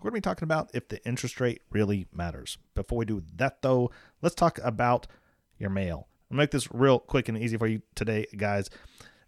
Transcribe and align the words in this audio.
we're 0.00 0.10
going 0.10 0.22
to 0.22 0.28
be 0.28 0.30
talking 0.30 0.44
about 0.44 0.70
if 0.72 0.88
the 0.88 1.04
interest 1.06 1.40
rate 1.40 1.60
really 1.70 2.06
matters. 2.12 2.56
Before 2.74 2.98
we 2.98 3.04
do 3.04 3.22
that, 3.36 3.60
though, 3.60 3.90
let's 4.22 4.34
talk 4.34 4.58
about 4.62 5.06
your 5.58 5.70
mail. 5.70 6.08
I'll 6.30 6.38
make 6.38 6.50
this 6.50 6.72
real 6.72 6.98
quick 6.98 7.28
and 7.28 7.36
easy 7.36 7.58
for 7.58 7.66
you 7.66 7.82
today, 7.94 8.26
guys, 8.36 8.70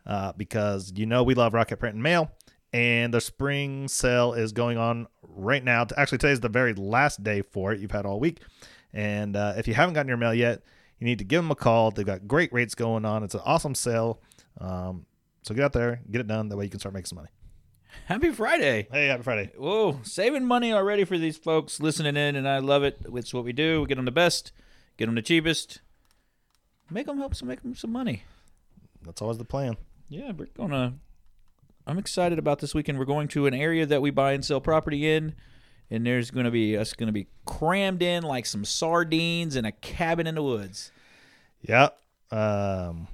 uh, 0.07 0.33
because 0.33 0.93
you 0.97 1.05
know 1.05 1.23
we 1.23 1.35
love 1.35 1.53
Rocket 1.53 1.77
Print 1.77 1.95
and 1.95 2.03
Mail, 2.03 2.31
and 2.73 3.13
the 3.13 3.21
spring 3.21 3.87
sale 3.87 4.33
is 4.33 4.53
going 4.53 4.79
on 4.79 5.09
right 5.23 5.63
now. 5.63 5.87
Actually, 5.97 6.19
today's 6.19 6.41
the 6.41 6.49
very 6.49 6.73
last 6.73 7.23
day 7.23 7.43
for 7.43 7.73
it. 7.73 7.81
You've 7.81 7.91
had 7.91 8.07
all 8.07 8.19
week. 8.19 8.41
And 8.95 9.37
uh, 9.37 9.55
if 9.57 9.69
you 9.69 9.75
haven't 9.75 9.95
gotten 9.95 10.09
your 10.09 10.17
mail 10.17 10.35
yet, 10.35 10.63
you 10.99 11.07
need 11.07 11.19
to 11.19 11.25
give 11.25 11.43
them 11.43 11.51
a 11.51 11.57
call. 11.57 11.91
They've 11.91 12.07
got 12.07 12.27
great 12.27 12.53
rates 12.53 12.75
going 12.75 13.05
on. 13.05 13.25
It's 13.25 13.35
an 13.35 13.41
awesome 13.45 13.75
sale. 13.75 14.21
Um, 14.61 15.07
so 15.43 15.55
get 15.55 15.65
out 15.65 15.73
there, 15.73 16.01
get 16.11 16.21
it 16.21 16.29
done. 16.29 16.49
That 16.49 16.57
way 16.57 16.65
you 16.65 16.71
can 16.71 16.81
start 16.81 16.95
making 16.95 17.07
some 17.07 17.17
money. 17.17 17.31
Happy 18.07 18.31
Friday. 18.31 18.89
Hey, 18.91 19.07
happy 19.07 19.23
Friday. 19.23 19.53
Whoa, 19.57 20.01
saving 20.03 20.45
money 20.45 20.73
already 20.73 21.05
for 21.05 21.19
these 21.19 21.37
folks 21.37 21.81
listening 21.81 22.17
in, 22.17 22.37
and 22.37 22.49
I 22.49 22.59
love 22.59 22.83
it. 22.83 22.99
It's 23.15 23.33
what 23.33 23.45
we 23.45 23.53
do. 23.53 23.83
We 23.83 23.87
get 23.87 23.97
them 23.97 24.05
the 24.05 24.11
best, 24.11 24.53
get 24.97 25.07
them 25.07 25.15
the 25.15 25.23
cheapest, 25.23 25.81
make 26.91 27.07
them 27.07 27.19
help 27.19 27.35
some, 27.35 27.49
make 27.49 27.63
them 27.63 27.75
some 27.75 27.93
money. 27.93 28.25
That's 29.05 29.23
always 29.23 29.39
the 29.39 29.45
plan. 29.45 29.77
Yeah, 30.09 30.33
we're 30.33 30.47
gonna. 30.57 30.95
I'm 31.87 31.99
excited 31.99 32.39
about 32.39 32.61
this 32.61 32.75
weekend. 32.75 32.99
We're 32.99 33.05
going 33.05 33.29
to 33.29 33.47
an 33.47 33.55
area 33.55 33.87
that 33.87 34.03
we 34.03 34.11
buy 34.11 34.33
and 34.33 34.45
sell 34.45 34.61
property 34.61 35.11
in, 35.11 35.35
and 35.91 36.07
there's 36.07 36.31
going 36.31 36.45
to 36.45 36.51
be 36.51 36.77
us 36.77 36.93
going 36.93 37.09
to 37.09 37.13
be 37.13 37.27
crammed 37.45 38.03
in 38.03 38.23
like 38.23 38.47
some 38.47 38.65
sardines 38.65 39.57
in 39.57 39.65
a 39.65 39.73
cabin 39.73 40.27
in 40.27 40.37
the 40.37 40.43
woods. 40.43 40.93
Yeah. 41.61 41.89
Um, 42.31 43.09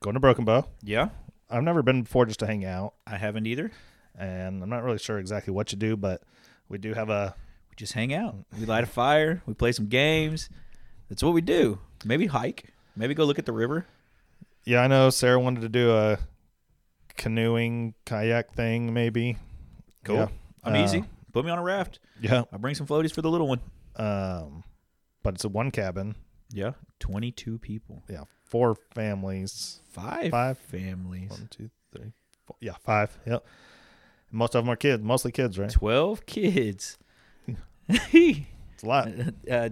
going 0.00 0.14
to 0.14 0.20
Broken 0.20 0.44
Bow. 0.44 0.66
Yeah, 0.82 1.10
I've 1.50 1.62
never 1.62 1.82
been 1.82 2.02
before 2.02 2.26
just 2.26 2.40
to 2.40 2.46
hang 2.46 2.64
out, 2.64 2.94
I 3.06 3.16
haven't 3.16 3.46
either. 3.46 3.70
and 4.18 4.62
I'm 4.62 4.68
not 4.70 4.82
really 4.82 4.98
sure 4.98 5.18
exactly 5.18 5.52
what 5.52 5.72
you 5.72 5.78
do, 5.78 5.96
but 5.96 6.22
we 6.68 6.78
do 6.78 6.94
have 6.94 7.10
a. 7.10 7.34
We 7.70 7.74
just 7.76 7.92
hang 7.92 8.12
out. 8.14 8.34
We 8.58 8.64
light 8.66 8.84
a 8.84 8.86
fire. 8.86 9.42
We 9.46 9.54
play 9.54 9.72
some 9.72 9.86
games. 9.86 10.48
That's 11.08 11.22
what 11.22 11.34
we 11.34 11.40
do. 11.40 11.78
Maybe 12.04 12.26
hike. 12.26 12.72
Maybe 12.96 13.14
go 13.14 13.24
look 13.24 13.38
at 13.38 13.46
the 13.46 13.52
river. 13.52 13.86
Yeah, 14.64 14.80
I 14.80 14.86
know 14.88 15.10
Sarah 15.10 15.38
wanted 15.38 15.60
to 15.60 15.68
do 15.68 15.94
a 15.94 16.18
canoeing 17.16 17.94
kayak 18.04 18.52
thing, 18.54 18.92
maybe. 18.92 19.36
Cool. 20.04 20.16
Yeah. 20.16 20.28
I'm 20.64 20.74
Uh, 20.74 20.84
easy. 20.84 21.04
Put 21.32 21.44
me 21.44 21.50
on 21.50 21.58
a 21.58 21.62
raft. 21.62 22.00
Yeah. 22.20 22.44
I'll 22.52 22.58
bring 22.58 22.74
some 22.74 22.86
floaties 22.86 23.12
for 23.12 23.22
the 23.22 23.30
little 23.30 23.48
one. 23.48 23.60
Um, 23.96 24.64
but 25.22 25.34
it's 25.34 25.44
a 25.44 25.48
one 25.48 25.70
cabin. 25.70 26.16
Yeah. 26.50 26.72
22 27.00 27.58
people. 27.58 28.02
Yeah, 28.08 28.24
four 28.46 28.76
families. 28.94 29.80
Five. 29.90 30.30
Five. 30.30 30.58
families. 30.58 31.30
One, 31.30 31.48
two, 31.50 31.70
three, 31.92 32.12
four. 32.46 32.56
Yeah, 32.60 32.74
five. 32.84 33.18
Yep. 33.26 33.44
Most 34.30 34.54
of 34.54 34.64
them 34.64 34.72
are 34.72 34.76
kids, 34.76 35.02
mostly 35.02 35.32
kids, 35.32 35.58
right? 35.58 35.70
12 35.70 36.26
kids. 36.26 36.98
It's 37.88 38.82
a 38.82 38.86
lot. 38.86 39.08
uh, 39.50 39.70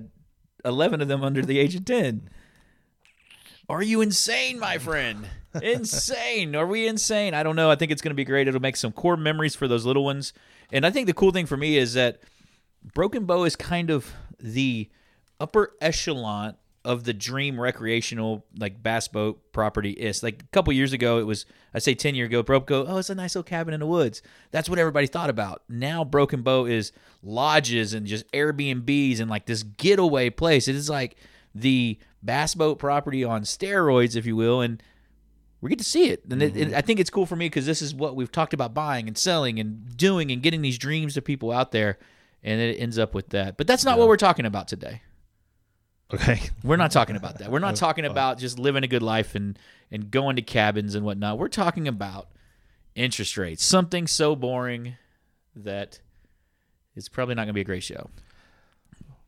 11 0.65 1.03
of 1.03 1.09
them 1.09 1.23
under 1.23 1.43
the 1.43 1.59
age 1.59 1.75
of 1.75 1.85
10. 1.85 2.31
Are 3.69 3.83
you 3.83 4.01
insane, 4.01 4.59
my 4.59 4.79
friend? 4.79 5.29
insane. 5.62 6.55
Are 6.56 6.67
we 6.67 6.87
insane? 6.87 7.35
I 7.35 7.43
don't 7.43 7.56
know. 7.56 7.71
I 7.71 7.77
think 7.77 7.93
it's 7.93 8.01
going 8.01 8.12
to 8.12 8.17
be 8.17 8.25
great. 8.25 8.49
It'll 8.49 8.62
make 8.62 8.77
some 8.77 8.93
core 8.93 9.17
memories 9.17 9.55
for 9.55 9.69
those 9.69 9.85
little 9.85 10.05
ones. 10.05 10.33
And 10.73 10.87
I 10.87 10.91
think 10.91 11.06
the 11.06 11.12
cool 11.12 11.33
thing 11.33 11.45
for 11.45 11.56
me 11.56 11.77
is 11.77 11.95
that 11.95 12.21
Broken 12.95 13.27
Bow 13.27 13.45
is 13.45 13.56
kind 13.56 13.91
of 13.91 14.12
the 14.39 14.89
upper 15.41 15.73
echelon 15.81 16.56
of 16.84 17.05
the 17.05 17.15
dream 17.15 17.59
recreational 17.59 18.45
like 18.59 18.83
bass 18.83 19.09
boat 19.09 19.53
property 19.53 19.91
is. 19.91 20.22
Like 20.22 20.43
a 20.43 20.47
couple 20.47 20.72
years 20.72 20.93
ago, 20.93 21.19
it 21.19 21.25
was 21.25 21.47
I 21.72 21.78
say 21.78 21.95
ten 21.95 22.15
year 22.15 22.27
ago, 22.27 22.43
Broken 22.43 22.84
Bow. 22.84 22.93
Oh, 22.93 22.99
it's 22.99 23.11
a 23.11 23.15
nice 23.15 23.34
little 23.34 23.49
cabin 23.49 23.75
in 23.75 23.81
the 23.81 23.87
woods. 23.87 24.22
That's 24.50 24.69
what 24.69 24.78
everybody 24.78 25.06
thought 25.06 25.31
about. 25.31 25.62
Now 25.69 26.05
Broken 26.05 26.43
Bow 26.43 26.67
is 26.67 26.93
lodges 27.23 27.94
and 27.94 28.06
just 28.06 28.31
Airbnbs 28.33 29.21
and 29.21 29.31
like 29.31 29.47
this 29.47 29.62
getaway 29.62 30.31
place. 30.31 30.69
It 30.69 30.77
is 30.77 30.91
like 30.91 31.17
the 31.55 31.99
bass 32.23 32.55
boat 32.55 32.78
property 32.78 33.25
on 33.25 33.43
steroids, 33.43 34.17
if 34.17 34.27
you 34.27 34.37
will, 34.37 34.61
and 34.61 34.83
we 35.61 35.71
get 35.71 35.78
to 35.78 35.84
see 35.84 36.11
it. 36.11 36.25
And 36.31 36.43
it, 36.43 36.56
it, 36.56 36.69
mm-hmm. 36.69 36.77
I 36.77 36.83
think 36.83 37.00
it's 37.00 37.11
cool 37.11 37.25
for 37.25 37.37
me 37.37 37.47
because 37.47 37.65
this 37.65 37.81
is 37.81 37.94
what 37.94 38.17
we've 38.17 38.31
talked 38.31 38.53
about 38.53 38.75
buying 38.75 39.09
and 39.09 39.17
selling 39.17 39.59
and 39.59 39.97
doing 39.97 40.31
and 40.31 40.43
getting 40.43 40.61
these 40.61 40.77
dreams 40.77 41.15
to 41.15 41.23
people 41.23 41.50
out 41.50 41.73
there. 41.73 41.99
And 42.43 42.61
it 42.61 42.78
ends 42.78 42.99
up 42.99 43.15
with 43.15 43.31
that. 43.31 43.56
But 43.56 43.67
that's 43.67 43.87
not 43.87 43.99
what 43.99 44.06
we're 44.06 44.19
talking 44.19 44.44
about 44.44 44.69
today. 44.69 45.00
Okay. 46.15 46.41
We're 46.63 46.77
not 46.77 46.91
talking 46.91 47.17
about 47.17 47.39
that. 47.39 47.51
We're 47.51 47.59
not 47.59 47.73
oh, 47.75 47.77
talking 47.77 48.07
oh. 48.07 48.11
about 48.11 48.39
just 48.39 48.59
living 48.59 48.85
a 48.85 48.89
good 48.89 49.03
life 49.03 49.35
and, 49.35 49.59
and 49.91 50.11
going 50.11 50.37
to 50.37 50.43
cabins 50.43 50.95
and 50.95 51.05
whatnot. 51.05 51.39
We're 51.39 51.49
talking 51.49 51.89
about 51.89 52.29
interest 52.95 53.37
rates. 53.37 53.65
Something 53.65 54.07
so 54.07 54.37
boring 54.37 54.97
that 55.57 56.01
it's 56.97 57.09
probably 57.09 57.35
not 57.35 57.43
going 57.43 57.49
to 57.49 57.55
be 57.55 57.61
a 57.61 57.65
great 57.65 57.83
show. 57.83 58.11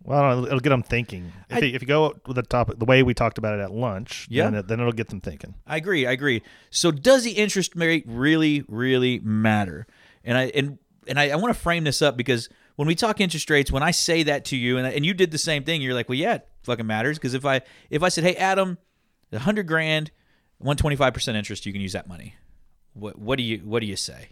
Well, 0.03 0.47
it'll, 0.47 0.61
get 0.61 0.71
them 0.71 0.85
thinking. 0.85 1.33
If, 1.51 1.57
I- 1.57 1.61
you, 1.67 1.75
if 1.75 1.83
you 1.83 1.89
go 1.89 2.15
with 2.27 2.37
the 2.37 2.43
topic, 2.43 2.79
the 2.79 2.85
way 2.85 3.03
we 3.03 3.13
talked 3.13 3.39
about 3.39 3.59
it 3.59 3.63
at 3.63 3.73
lunch, 3.73 4.29
Yeah. 4.31 4.45
then, 4.45 4.55
it, 4.55 4.69
then 4.69 4.79
it'll 4.79 4.93
get 4.93 5.09
them 5.09 5.21
thinking. 5.21 5.55
I 5.67 5.77
agree. 5.77 6.07
I 6.07 6.13
agree. 6.13 6.43
So 6.71 6.93
does 6.93 7.25
the 7.25 7.33
interest 7.33 7.75
rate 7.75 8.05
really, 8.07 8.65
really 8.69 9.19
matter? 9.19 9.87
And 10.25 10.39
I 10.39 10.45
and 10.55 10.79
and 11.09 11.19
I, 11.19 11.31
I 11.31 11.37
want 11.37 11.55
to 11.55 11.61
frame 11.61 11.85
this 11.85 12.03
up 12.03 12.17
because 12.17 12.49
when 12.77 12.87
we 12.87 12.95
talk 12.95 13.21
interest 13.21 13.51
rates, 13.51 13.73
when 13.73 13.83
I 13.83 13.91
say 13.91 14.23
that 14.25 14.45
to 14.47 14.57
you, 14.57 14.79
and 14.79 14.87
and 14.87 15.05
you 15.05 15.13
did 15.13 15.33
the 15.33 15.39
same 15.39 15.65
thing, 15.65 15.83
you're 15.83 15.95
like, 15.95 16.09
well, 16.09 16.19
yeah, 16.19 16.39
fucking 16.66 16.87
matters. 16.87 17.19
Because 17.19 17.34
if 17.34 17.47
I 17.47 17.62
if 17.88 18.03
I 18.03 18.10
said, 18.10 18.25
hey, 18.25 18.37
Adam, 18.37 18.77
a 19.32 19.38
hundred 19.38 19.66
grand, 19.66 20.10
one 20.59 20.77
twenty 20.77 20.97
five 20.97 21.15
percent 21.15 21.37
interest, 21.37 21.65
you 21.65 21.72
can 21.72 21.81
use 21.81 21.94
that 21.94 22.06
money. 22.06 22.34
What 22.93 23.19
what 23.19 23.38
do 23.38 23.43
you 23.43 23.59
what 23.59 23.81
do 23.81 23.87
you 23.87 23.97
say? 23.97 24.28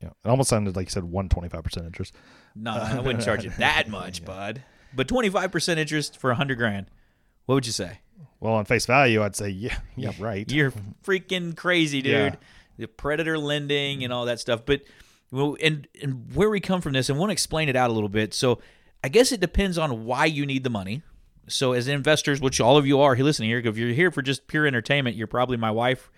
Yeah. 0.00 0.10
It 0.24 0.28
almost 0.28 0.50
sounded 0.50 0.76
like 0.76 0.86
you 0.86 0.90
said 0.90 1.04
one 1.04 1.28
twenty 1.28 1.48
five 1.48 1.64
percent 1.64 1.86
interest. 1.86 2.14
No, 2.54 2.72
I 2.72 3.00
wouldn't 3.00 3.24
charge 3.24 3.44
you 3.44 3.50
that 3.58 3.88
much, 3.88 4.24
bud. 4.24 4.62
But 4.94 5.08
twenty 5.08 5.28
five 5.28 5.50
percent 5.50 5.80
interest 5.80 6.18
for 6.18 6.30
a 6.30 6.34
hundred 6.34 6.58
grand, 6.58 6.86
what 7.46 7.56
would 7.56 7.66
you 7.66 7.72
say? 7.72 8.00
Well, 8.40 8.54
on 8.54 8.64
face 8.64 8.86
value, 8.86 9.22
I'd 9.22 9.34
say 9.34 9.48
yeah, 9.48 9.78
yeah, 9.96 10.12
right. 10.20 10.50
You're 10.52 10.72
freaking 11.04 11.56
crazy, 11.56 12.02
dude. 12.02 12.12
Yeah. 12.12 12.36
The 12.78 12.86
predator 12.86 13.36
lending 13.38 14.04
and 14.04 14.12
all 14.12 14.26
that 14.26 14.38
stuff. 14.38 14.64
But 14.64 14.82
well, 15.32 15.56
and 15.60 15.88
and 16.00 16.32
where 16.34 16.48
we 16.48 16.60
come 16.60 16.80
from 16.80 16.92
this, 16.92 17.08
and 17.08 17.18
want 17.18 17.30
to 17.30 17.32
explain 17.32 17.68
it 17.68 17.76
out 17.76 17.90
a 17.90 17.92
little 17.92 18.08
bit. 18.08 18.34
So 18.34 18.60
I 19.02 19.08
guess 19.08 19.32
it 19.32 19.40
depends 19.40 19.78
on 19.78 20.04
why 20.04 20.26
you 20.26 20.46
need 20.46 20.64
the 20.64 20.70
money. 20.70 21.02
So 21.48 21.72
as 21.72 21.88
investors, 21.88 22.40
which 22.40 22.60
all 22.60 22.76
of 22.76 22.86
you 22.86 23.00
are 23.00 23.14
here 23.14 23.24
listening 23.24 23.50
here, 23.50 23.58
if 23.58 23.76
you're 23.76 23.92
here 23.92 24.10
for 24.10 24.22
just 24.22 24.46
pure 24.46 24.66
entertainment, 24.66 25.16
you're 25.16 25.26
probably 25.26 25.56
my 25.56 25.70
wife, 25.70 26.10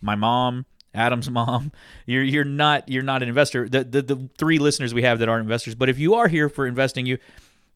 my 0.00 0.14
mom, 0.14 0.66
Adam's 0.94 1.30
mom. 1.38 1.72
You're 2.06 2.22
you're 2.22 2.44
not 2.44 2.88
you're 2.88 3.02
not 3.02 3.22
an 3.22 3.28
investor. 3.28 3.68
The 3.68 3.84
the, 3.84 4.02
the 4.02 4.28
three 4.38 4.58
listeners 4.58 4.94
we 4.94 5.02
have 5.02 5.18
that 5.20 5.28
aren't 5.28 5.42
investors. 5.42 5.74
But 5.74 5.88
if 5.88 5.98
you 5.98 6.14
are 6.14 6.28
here 6.28 6.48
for 6.48 6.66
investing, 6.66 7.06
you 7.06 7.18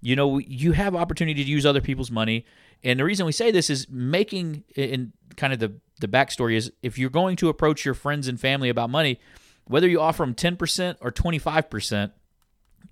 you 0.02 0.16
know 0.16 0.38
you 0.38 0.72
have 0.72 0.94
opportunity 0.94 1.42
to 1.42 1.48
use 1.48 1.64
other 1.64 1.80
people's 1.80 2.10
money 2.10 2.44
and 2.84 2.98
the 2.98 3.04
reason 3.04 3.24
we 3.24 3.32
say 3.32 3.50
this 3.50 3.70
is 3.70 3.88
making 3.88 4.64
in 4.74 5.12
kind 5.36 5.52
of 5.52 5.60
the 5.60 5.72
the 6.00 6.08
backstory 6.08 6.56
is 6.56 6.72
if 6.82 6.98
you're 6.98 7.08
going 7.08 7.36
to 7.36 7.48
approach 7.48 7.84
your 7.84 7.94
friends 7.94 8.28
and 8.28 8.38
family 8.38 8.68
about 8.68 8.90
money 8.90 9.18
whether 9.64 9.88
you 9.88 10.00
offer 10.00 10.24
them 10.24 10.34
10% 10.34 10.96
or 11.00 11.12
25% 11.12 12.12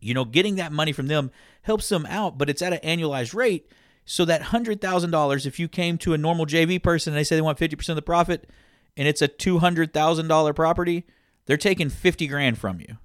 you 0.01 0.15
know 0.15 0.25
getting 0.25 0.55
that 0.55 0.73
money 0.73 0.93
from 0.93 1.09
them 1.09 1.31
helps 1.63 1.89
them 1.89 2.07
out 2.07 2.39
but 2.39 2.49
it's 2.49 2.63
at 2.63 2.73
an 2.73 2.99
annualized 2.99 3.35
rate 3.35 3.69
so 4.11 4.25
that 4.25 4.43
$100000 4.43 5.47
if 5.47 5.59
you 5.59 5.69
came 5.69 5.97
to 5.99 6.13
a 6.13 6.19
normal 6.19 6.47
jv 6.47 6.83
person 6.83 7.13
and 7.13 7.19
they 7.19 7.25
say 7.25 7.37
they 7.37 7.43
want 7.43 7.59
50% 7.59 7.89
of 7.91 7.97
the 7.97 8.03
profit 8.03 8.49
and 8.97 9.07
it's 9.07 9.23
a 9.23 9.29
$200000 9.29 10.55
property 10.55 11.07
they're 11.47 11.57
taking 11.57 11.89
50 11.89 12.27
grand 12.27 12.59
from 12.59 12.81
you 12.81 12.99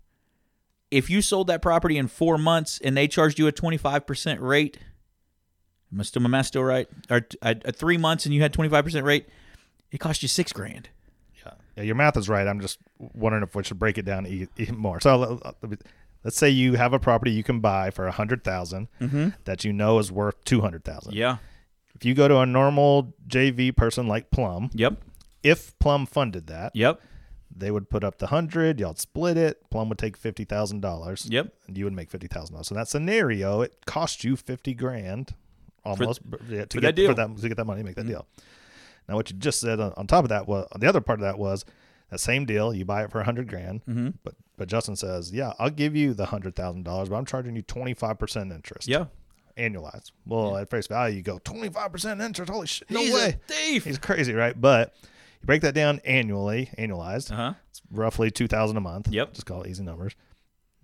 if 0.92 1.10
you 1.10 1.22
sold 1.22 1.48
that 1.48 1.62
property 1.62 1.98
in 1.98 2.08
four 2.08 2.38
months 2.38 2.80
and 2.84 2.96
they 2.96 3.08
charged 3.08 3.40
you 3.40 3.48
a 3.48 3.52
25% 3.52 4.40
rate, 4.40 4.78
am 5.92 6.00
I 6.00 6.04
still, 6.04 6.22
my 6.22 6.30
math 6.30 6.48
still 6.48 6.64
right? 6.64 6.88
Or 7.10 7.28
at, 7.42 7.66
at 7.66 7.76
three 7.76 7.98
months 7.98 8.26
and 8.26 8.34
you 8.34 8.42
had 8.42 8.54
25% 8.54 9.04
rate, 9.04 9.28
it 9.92 10.00
cost 10.00 10.22
you 10.22 10.28
six 10.28 10.54
grand. 10.54 10.90
Yeah. 11.44 11.54
yeah, 11.78 11.84
your 11.84 11.96
math 11.96 12.18
is 12.18 12.30
right. 12.30 12.48
I'm 12.48 12.62
just 12.62 12.80
wondering 12.98 13.44
if 13.44 13.56
we 13.56 13.64
should 13.64 13.80
break 13.80 13.98
it 13.98 14.06
down 14.06 14.26
even 14.58 14.78
more. 14.78 15.00
So 15.00 15.40
uh, 15.44 15.52
uh 15.64 15.68
me- 15.68 15.78
let's 16.26 16.38
say 16.38 16.50
you 16.50 16.74
have 16.74 16.92
a 16.92 17.00
property 17.00 17.32
you 17.32 17.44
can 17.44 17.62
buy 17.62 17.92
for 17.92 18.08
a 18.08 18.12
hundred 18.12 18.44
mm-hmm. 18.44 19.30
that 19.46 19.64
you 19.64 19.72
know 19.72 20.00
is 20.00 20.12
worth 20.12 20.44
two 20.44 20.60
hundred 20.60 20.84
thousand. 20.84 21.14
Yeah. 21.14 21.38
If 21.94 22.04
you 22.04 22.14
go 22.14 22.28
to 22.28 22.40
a 22.40 22.46
normal 22.46 23.14
JV 23.26 23.74
person 23.74 24.08
like 24.08 24.30
Plum, 24.32 24.70
Yep. 24.74 25.02
if 25.44 25.80
Plum 25.80 26.06
funded 26.06 26.48
that, 26.48 26.76
Yep. 26.76 27.00
They 27.58 27.72
would 27.72 27.90
put 27.90 28.04
up 28.04 28.18
the 28.18 28.28
hundred, 28.28 28.82
y'all 28.82 28.96
split 28.96 29.38
it. 29.38 29.70
Plum 29.70 29.88
would 29.88 29.98
take 29.98 30.18
fifty 30.18 30.44
thousand 30.44 30.82
dollars. 30.82 31.26
Yep. 31.32 31.54
And 31.68 31.78
you 31.78 31.86
would 31.86 31.94
make 31.94 32.10
fifty 32.10 32.28
thousand 32.28 32.56
dollars. 32.56 32.68
So 32.68 32.74
in 32.74 32.82
that 32.82 32.90
scenario, 32.90 33.62
it 33.62 33.86
cost 33.86 34.26
you 34.26 34.36
fifty 34.36 34.74
grand 34.74 35.36
almost 35.86 36.20
yeah, 36.50 36.66
to 36.66 36.78
for 36.78 36.82
get 36.82 36.88
that 36.88 36.96
deal. 36.96 37.10
For 37.12 37.14
that, 37.14 37.38
to 37.38 37.48
get 37.48 37.56
that 37.56 37.66
money, 37.66 37.82
make 37.82 37.96
that 37.96 38.02
mm-hmm. 38.02 38.10
deal. 38.10 38.28
Now, 39.08 39.16
what 39.16 39.30
you 39.30 39.38
just 39.38 39.62
said 39.62 39.80
on, 39.80 39.94
on 39.96 40.08
top 40.08 40.26
of 40.26 40.30
that 40.30 40.48
was 40.48 40.68
the 40.78 40.88
other 40.88 41.00
part 41.00 41.20
of 41.20 41.24
that 41.24 41.38
was 41.38 41.64
same 42.18 42.46
deal. 42.46 42.74
You 42.74 42.86
buy 42.86 43.04
it 43.04 43.12
for 43.12 43.20
a 43.20 43.24
hundred 43.26 43.48
grand, 43.48 43.86
Mm-hmm. 43.86 44.10
but 44.24 44.36
but 44.58 44.68
Justin 44.70 44.96
says, 44.96 45.32
yeah, 45.34 45.54
I'll 45.60 45.70
give 45.70 45.96
you 45.96 46.14
the 46.14 46.26
hundred 46.28 46.56
thousand 46.56 46.84
dollars, 46.84 47.10
but 47.10 47.16
I'm 47.18 47.26
charging 47.26 47.56
you 47.56 47.62
twenty 47.62 47.94
five 47.94 48.18
percent 48.20 48.52
interest. 48.52 48.88
Yeah. 48.88 49.06
annualized. 49.58 50.12
Well, 50.26 50.58
at 50.58 50.70
face 50.70 50.88
value, 50.88 51.18
you 51.18 51.22
go 51.24 51.40
twenty 51.40 51.70
five 51.70 51.92
percent 51.92 52.22
interest. 52.22 52.52
Holy 52.52 52.68
shit! 52.68 52.90
No 52.90 53.00
He's 53.02 53.14
way. 53.14 53.38
thief. 53.48 53.86
He's 53.86 53.98
crazy, 53.98 54.34
right? 54.34 54.60
But 54.60 54.94
you 55.42 55.46
break 55.46 55.62
that 55.62 55.74
down 55.76 56.00
annually, 56.06 56.70
annualized, 56.78 57.32
Uh 57.32 57.36
huh. 57.36 57.54
it's 57.70 57.82
roughly 57.92 58.32
two 58.32 58.48
thousand 58.48 58.78
a 58.78 58.82
month. 58.82 59.10
Yep. 59.10 59.34
Just 59.34 59.46
call 59.46 59.64
it 59.64 59.70
easy 59.70 59.84
numbers. 59.84 60.16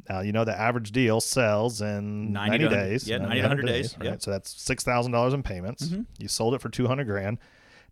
Now 0.09 0.21
you 0.21 0.31
know 0.31 0.43
the 0.43 0.59
average 0.59 0.91
deal 0.91 1.21
sells 1.21 1.81
in 1.81 2.33
90 2.33 2.57
ninety, 2.57 2.67
days. 2.75 3.07
yeah, 3.07 3.19
90 3.19 3.35
to 3.35 3.41
100 3.43 3.65
days, 3.67 3.95
right? 3.97 4.03
yeah. 4.05 4.11
Mm-hmm. 4.11 4.19
So 4.19 4.31
that's 4.31 4.51
six 4.61 4.83
thousand 4.83 5.11
dollars 5.11 5.33
in 5.33 5.43
payments. 5.43 5.93
You 6.17 6.27
sold 6.27 6.55
it 6.55 6.61
for 6.61 6.69
two 6.69 6.87
hundred 6.87 7.05
grand. 7.05 7.37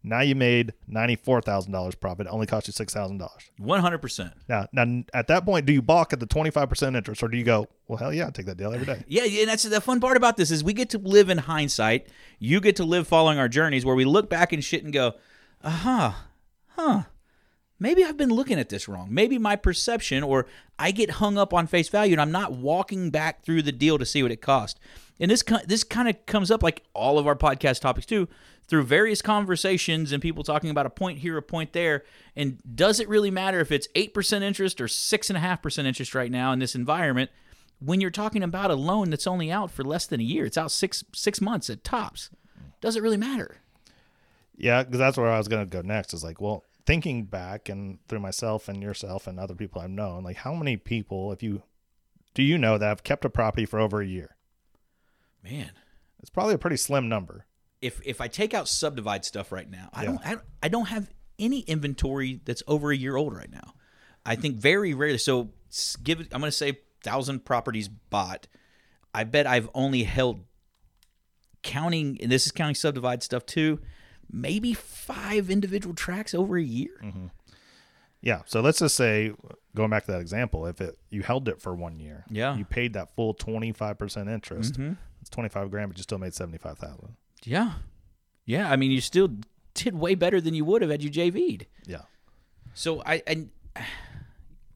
Now 0.02 0.22
you 0.22 0.34
made 0.34 0.74
ninety 0.88 1.16
four 1.16 1.42
thousand 1.42 1.74
dollars 1.74 1.96
profit. 1.96 2.28
It 2.28 2.30
only 2.30 2.48
cost 2.48 2.68
you 2.68 2.74
six 2.74 2.94
thousand 2.94 3.18
dollars. 3.18 3.52
One 3.58 3.82
hundred 3.82 3.98
percent. 3.98 4.34
Now, 4.48 4.68
now 4.72 5.04
at 5.14 5.28
that 5.28 5.46
point, 5.46 5.66
do 5.66 5.74
you 5.74 5.82
balk 5.82 6.14
at 6.14 6.20
the 6.20 6.26
twenty 6.26 6.52
five 6.52 6.70
percent 6.70 6.96
interest, 6.96 7.22
or 7.22 7.28
do 7.28 7.38
you 7.38 7.44
go, 7.44 7.68
well, 7.88 7.98
hell 7.98 8.14
yeah, 8.14 8.26
I'll 8.26 8.32
take 8.32 8.46
that 8.46 8.58
deal 8.58 8.74
every 8.74 8.86
day? 8.86 9.04
Yeah, 9.08 9.26
yeah, 9.26 9.42
and 9.42 9.50
that's 9.50 9.64
the 9.64 9.82
fun 9.82 10.00
part 10.00 10.16
about 10.16 10.38
this 10.38 10.52
is 10.52 10.64
we 10.64 10.74
get 10.74 10.90
to 10.92 10.98
live 10.98 11.30
in 11.30 11.40
hindsight. 11.40 12.08
You 12.40 12.62
get 12.62 12.78
to 12.78 12.86
live 12.86 13.08
following 13.08 13.40
our 13.40 13.50
journeys 13.50 13.86
where 13.86 13.96
we 13.96 14.06
look 14.06 14.30
back 14.30 14.54
and 14.54 14.64
shit 14.64 14.84
and 14.84 14.94
go, 14.94 15.16
uh 15.64 15.70
huh, 15.70 16.12
huh. 16.70 17.04
Maybe 17.80 18.04
I've 18.04 18.18
been 18.18 18.30
looking 18.30 18.60
at 18.60 18.70
this 18.70 18.88
wrong. 18.88 19.08
Maybe 19.10 19.38
my 19.38 19.56
perception, 19.56 20.22
or 20.24 20.46
I 20.78 20.92
get 20.92 21.12
hung 21.12 21.38
up 21.38 21.54
on 21.54 21.68
face 21.68 21.90
value, 21.90 22.14
and 22.14 22.22
I'm 22.22 22.32
not 22.32 22.52
walking 22.52 23.10
back 23.10 23.44
through 23.44 23.62
the 23.62 23.72
deal 23.72 23.98
to 23.98 24.06
see 24.06 24.22
what 24.22 24.32
it 24.32 24.42
cost. 24.42 24.80
And 25.20 25.32
this 25.32 25.44
this 25.66 25.84
kind 25.84 26.10
of 26.10 26.26
comes 26.26 26.52
up 26.52 26.64
like 26.64 26.84
all 26.94 27.18
of 27.18 27.28
our 27.28 27.36
podcast 27.36 27.82
topics 27.82 28.06
too, 28.06 28.28
through 28.68 28.84
various 28.84 29.22
conversations 29.22 30.12
and 30.12 30.22
people 30.22 30.44
talking 30.44 30.70
about 30.70 30.86
a 30.86 30.90
point 30.90 31.20
here, 31.20 31.38
a 31.38 31.42
point 31.42 31.74
there. 31.74 32.04
And 32.36 32.60
does 32.76 33.00
it 33.00 33.10
really 33.10 33.32
matter 33.32 33.60
if 33.60 33.72
it's 33.72 33.88
eight 33.96 34.14
percent 34.14 34.44
interest 34.44 34.80
or 34.80 34.88
six 34.88 35.30
and 35.30 35.38
a 35.38 35.42
half 35.42 35.62
percent 35.62 35.88
interest 35.88 36.14
right 36.16 36.32
now 36.32 36.52
in 36.52 36.60
this 36.60 36.76
environment? 36.76 37.32
when 37.80 38.02
you're 38.02 38.12
talking 38.12 38.44
about 38.44 38.72
a 38.72 38.76
loan 38.76 39.10
that's 39.10 39.28
only 39.28 39.52
out 39.52 39.72
for 39.72 39.84
less 39.84 40.06
than 40.06 40.20
a 40.20 40.24
year, 40.24 40.46
it's 40.46 40.58
out 40.58 40.72
six 40.72 41.04
six 41.14 41.42
months 41.42 41.70
at 41.70 41.84
tops. 41.84 42.30
Does 42.82 42.96
it 42.96 43.04
really 43.04 43.18
matter? 43.18 43.58
Yeah, 44.56 44.84
because 44.84 45.00
that's 45.00 45.18
where 45.18 45.30
I 45.30 45.38
was 45.38 45.48
going 45.48 45.68
to 45.68 45.70
go 45.70 45.82
next. 45.82 46.14
Is 46.14 46.24
like, 46.24 46.42
well, 46.42 46.66
thinking 46.90 47.24
back 47.26 47.70
and 47.70 48.00
through 48.08 48.20
myself 48.20 48.68
and 48.68 48.82
yourself 48.82 49.28
and 49.28 49.40
other 49.40 49.54
people 49.54 49.80
I've 49.80 49.92
known, 49.92 50.24
like, 50.24 50.38
how 50.38 50.56
many 50.56 50.76
people, 50.76 51.32
if 51.32 51.44
you 51.44 51.62
do 52.34 52.42
you 52.42 52.58
know 52.58 52.80
that 52.80 52.88
have 52.88 53.04
kept 53.04 53.24
a 53.26 53.30
property 53.30 53.66
for 53.68 53.80
over 53.80 54.02
a 54.02 54.08
year? 54.08 54.36
Man, 55.44 55.70
It's 56.20 56.32
probably 56.32 56.56
a 56.56 56.58
pretty 56.58 56.78
slim 56.78 57.08
number. 57.08 57.46
if 57.80 58.02
if 58.04 58.20
I 58.22 58.28
take 58.28 58.56
out 58.56 58.68
subdivide 58.68 59.24
stuff 59.24 59.52
right 59.52 59.70
now, 59.70 59.90
I 59.94 60.02
Yeah. 60.02 60.06
don't 60.08 60.26
I, 60.26 60.30
don't- 60.32 60.46
I 60.64 60.68
don't 60.68 60.86
have 60.88 61.10
any 61.38 61.60
inventory 61.62 62.42
that's 62.44 62.64
over 62.68 62.92
a 62.92 62.98
year 62.98 63.16
old 63.16 63.36
right 63.36 63.52
now. 63.52 63.74
I 64.26 64.36
think 64.36 64.58
very 64.58 64.94
rarely. 64.96 65.18
So 65.20 65.52
give. 66.04 66.20
I'm 66.20 66.42
going 66.42 66.44
to 66.52 66.52
say 66.52 66.80
thousand 67.04 67.46
properties 67.46 67.88
bought. 67.88 68.48
I 69.14 69.24
bet 69.26 69.46
I've 69.48 69.70
only 69.76 70.04
held 70.04 70.44
counting, 71.62 72.18
and 72.22 72.32
this 72.32 72.46
is 72.46 72.52
counting 72.52 72.76
subdivide 72.76 73.24
stuff 73.24 73.46
too. 73.46 73.80
Maybe 74.32 74.74
five 74.74 75.50
individual 75.50 75.96
tracks 75.96 76.34
over 76.34 76.58
a 76.58 76.64
year. 76.64 76.92
Mm-hmm. 77.04 77.28
Yeah. 78.22 78.42
So 78.46 78.62
let's 78.62 78.80
just 78.80 78.96
say, 78.96 79.32
going 79.76 79.90
back 79.90 80.06
to 80.06 80.12
that 80.12 80.22
example, 80.22 80.66
if 80.66 80.82
it 80.82 80.98
you 81.10 81.24
held 81.24 81.48
it 81.48 81.62
for 81.62 81.74
one 81.74 82.00
year, 82.00 82.26
Yeah. 82.30 82.56
you 82.58 82.66
paid 82.66 82.94
that 82.94 83.16
full 83.16 83.34
twenty 83.34 83.72
five 83.72 83.98
percent 83.98 84.30
interest. 84.30 84.74
Mm-hmm. 84.74 84.94
It's 85.22 85.30
twenty 85.30 85.50
five 85.50 85.72
grand, 85.72 85.90
but 85.90 85.98
you 85.98 86.04
still 86.04 86.18
made 86.18 86.34
seventy 86.34 86.58
five 86.58 86.78
thousand. 86.78 87.16
Yeah, 87.44 87.74
yeah. 88.46 88.70
I 88.70 88.76
mean, 88.76 88.92
you 88.92 89.02
still 89.02 89.30
did 89.74 89.96
way 89.96 90.16
better 90.16 90.42
than 90.42 90.54
you 90.54 90.66
would 90.66 90.82
have 90.82 90.92
had 90.92 91.02
you 91.02 91.10
JV'd. 91.10 91.66
Yeah. 91.88 92.02
So 92.74 93.02
I, 93.06 93.24
and 93.26 93.50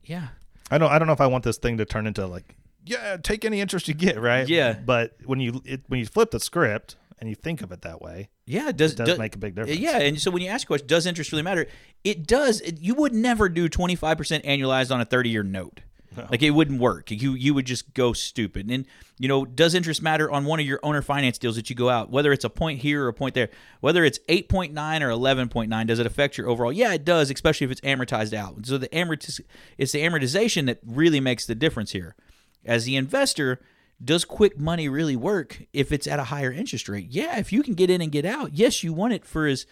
yeah, 0.06 0.30
I 0.72 0.78
don't. 0.78 0.92
I 0.92 0.98
don't 1.00 1.08
know 1.08 1.14
if 1.14 1.22
I 1.22 1.28
want 1.28 1.44
this 1.44 1.58
thing 1.58 1.78
to 1.78 1.86
turn 1.86 2.08
into 2.08 2.26
like, 2.28 2.56
yeah, 2.86 3.18
take 3.22 3.46
any 3.46 3.62
interest 3.62 3.88
you 3.88 3.94
get, 3.94 4.20
right? 4.20 4.48
Yeah. 4.48 4.74
But 4.74 5.16
when 5.26 5.40
you 5.40 5.62
it, 5.66 5.82
when 5.88 6.00
you 6.00 6.06
flip 6.06 6.32
the 6.32 6.40
script 6.40 6.96
and 7.20 7.30
you 7.30 7.36
think 7.36 7.62
of 7.62 7.72
it 7.72 7.82
that 7.82 8.02
way, 8.02 8.30
yeah. 8.45 8.69
It 8.69 8.78
does 8.78 8.94
it 8.94 8.98
does 8.98 9.07
does- 9.10 9.19
make 9.19 9.36
a 9.36 9.38
big 9.38 9.56
difference. 9.56 9.80
Yeah, 9.80 10.00
and 10.00 10.19
so 10.19 10.31
when 10.31 10.42
you 10.42 10.50
ask 10.50 10.66
a 10.66 10.68
question, 10.68 10.88
does 10.88 11.06
interest 11.06 11.31
really 11.31 11.44
matter? 11.44 11.68
It 12.04 12.28
does. 12.28 12.62
It- 12.62 12.80
you 12.81 12.94
would 12.95 13.13
never 13.13 13.50
do 13.50 13.69
twenty 13.69 13.95
five 13.95 14.18
percent 14.18 14.44
annualized 14.45 14.92
on 14.94 15.00
a 15.01 15.06
thirty 15.06 15.30
year 15.30 15.44
note. 15.44 15.81
Like 16.30 16.44
it 16.44 16.51
wouldn't 16.51 16.80
work. 16.80 17.10
You 17.10 17.34
you 17.34 17.56
would 17.56 17.66
just 17.66 17.95
go 17.95 18.13
stupid. 18.13 18.69
And 18.69 18.86
you 19.18 19.28
know, 19.28 19.45
does 19.45 19.74
interest 19.74 20.00
matter 20.04 20.30
on 20.30 20.45
one 20.45 20.60
of 20.60 20.66
your 20.68 20.80
owner 20.84 21.01
finance 21.01 21.40
deals 21.40 21.56
that 21.56 21.72
you 21.72 21.75
go 21.75 21.90
out? 21.90 22.12
Whether 22.12 22.31
it's 22.31 22.44
a 22.45 22.51
point 22.51 22.81
here 22.81 23.06
or 23.06 23.07
a 23.07 23.13
point 23.16 23.34
there, 23.34 23.50
whether 23.80 24.04
it's 24.04 24.19
eight 24.30 24.48
point 24.48 24.74
nine 24.74 25.01
or 25.01 25.10
eleven 25.10 25.50
point 25.50 25.72
nine, 25.72 25.88
does 25.88 25.98
it 25.98 26.06
affect 26.06 26.38
your 26.38 26.48
overall? 26.48 26.72
Yeah, 26.72 26.94
it 26.94 27.04
does, 27.04 27.31
especially 27.31 27.66
if 27.66 27.72
it's 27.72 27.81
amortized 27.81 28.31
out. 28.31 28.63
So 28.68 28.78
the 28.78 28.90
amortiz- 28.90 29.42
it's 29.80 29.92
the 29.94 30.01
amortization 30.01 30.68
that 30.68 30.78
really 30.86 31.19
makes 31.19 31.48
the 31.48 31.56
difference 31.56 31.94
here. 31.94 32.16
As 32.63 32.86
the 32.86 32.95
investor, 32.95 33.60
does 34.04 34.25
quick 34.25 34.57
money 34.57 34.90
really 34.90 35.16
work 35.16 35.63
if 35.74 35.92
it's 35.92 36.07
at 36.07 36.19
a 36.19 36.25
higher 36.25 36.51
interest 36.51 36.88
rate? 36.90 37.07
Yeah, 37.10 37.40
if 37.40 37.51
you 37.51 37.63
can 37.63 37.74
get 37.74 37.90
in 37.90 38.01
and 38.01 38.12
get 38.12 38.25
out, 38.25 38.54
yes, 38.54 38.84
you 38.84 38.94
want 38.94 39.13
it 39.13 39.25
for 39.25 39.48
as 39.48 39.66